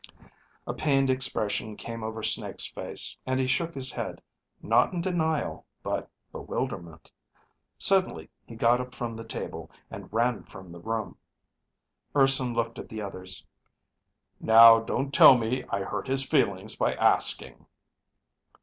A 0.65 0.73
pained 0.73 1.11
expression 1.11 1.77
came 1.77 2.01
over 2.03 2.23
Snake's 2.23 2.65
face, 2.65 3.15
and 3.23 3.39
he 3.39 3.45
shook 3.45 3.75
his 3.75 3.91
head 3.91 4.19
not 4.59 4.93
in 4.93 4.99
denial 4.99 5.67
but 5.83 6.09
bewilderment. 6.31 7.11
Suddenly 7.77 8.27
he 8.43 8.55
got 8.55 8.81
up 8.81 8.95
from 8.95 9.15
the 9.15 9.23
table, 9.23 9.69
and 9.91 10.11
ran 10.11 10.41
from 10.45 10.71
the 10.71 10.81
room. 10.81 11.17
Urson 12.15 12.55
looked 12.55 12.79
at 12.79 12.89
the 12.89 13.03
others. 13.03 13.45
"Now 14.39 14.79
don't 14.79 15.13
tell 15.13 15.37
me 15.37 15.65
I 15.69 15.81
hurt 15.83 16.07
his 16.07 16.25
feelings 16.25 16.75
by 16.75 16.95
asking." 16.95 17.67